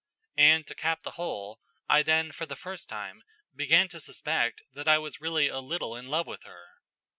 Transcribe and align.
And, 0.39 0.65
to 0.65 0.73
cap 0.73 1.03
the 1.03 1.11
whole, 1.11 1.59
I 1.87 2.01
then 2.01 2.31
for 2.31 2.47
the 2.47 2.55
first 2.55 2.89
time 2.89 3.21
began 3.55 3.87
to 3.89 3.99
suspect 3.99 4.63
that 4.73 4.87
I 4.87 4.97
was 4.97 5.21
really 5.21 5.47
a 5.47 5.59
little 5.59 5.95
in 5.95 6.07
love 6.07 6.25
with 6.25 6.41
her." 6.41 6.69